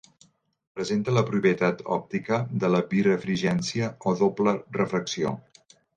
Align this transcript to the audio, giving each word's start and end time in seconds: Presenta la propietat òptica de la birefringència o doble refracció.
Presenta 0.77 1.13
la 1.17 1.23
propietat 1.27 1.83
òptica 1.97 2.39
de 2.63 2.71
la 2.77 2.81
birefringència 2.95 3.91
o 4.09 4.15
doble 4.23 4.55
refracció. 4.79 5.35